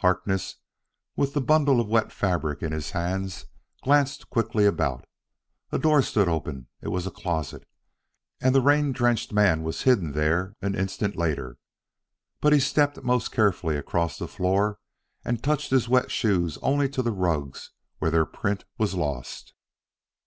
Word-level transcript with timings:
Harkness, 0.00 0.56
with 1.16 1.32
the 1.32 1.40
bundle 1.40 1.80
of 1.80 1.88
wet 1.88 2.12
fabric 2.12 2.62
in 2.62 2.72
his 2.72 2.90
hands, 2.90 3.46
glanced 3.82 4.28
quickly 4.28 4.66
about. 4.66 5.06
A 5.72 5.78
door 5.78 6.02
stood 6.02 6.28
open 6.28 6.68
it 6.82 6.88
was 6.88 7.06
a 7.06 7.10
closet 7.10 7.66
and 8.38 8.54
the 8.54 8.60
rain 8.60 8.92
drenched 8.92 9.32
man 9.32 9.62
was 9.62 9.84
hidden 9.84 10.12
there 10.12 10.54
an 10.60 10.74
instant 10.74 11.16
later. 11.16 11.56
But 12.42 12.52
he 12.52 12.60
stepped 12.60 13.02
most 13.02 13.32
carefully 13.32 13.76
across 13.78 14.18
the 14.18 14.28
floor 14.28 14.78
and 15.24 15.42
touched 15.42 15.70
his 15.70 15.88
wet 15.88 16.10
shoes 16.10 16.58
only 16.58 16.90
to 16.90 17.00
the 17.00 17.10
rugs 17.12 17.70
where 17.98 18.10
their 18.10 18.26
print 18.26 18.66
was 18.76 18.92
lost. 18.92 19.54